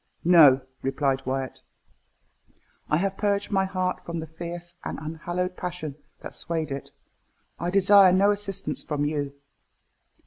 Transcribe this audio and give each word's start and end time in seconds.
"No," 0.25 0.61
replied 0.81 1.27
Wyat, 1.27 1.61
"I 2.89 2.97
have 2.97 3.17
purged 3.19 3.51
my 3.51 3.65
heart 3.65 4.03
from 4.03 4.19
the 4.19 4.25
fierce 4.25 4.73
and 4.83 4.97
unhallowed 4.97 5.55
passion 5.55 5.93
that 6.21 6.33
swayed 6.33 6.71
it. 6.71 6.89
I 7.59 7.69
desire 7.69 8.11
no 8.11 8.31
assistance 8.31 8.81
from 8.81 9.05
you." 9.05 9.35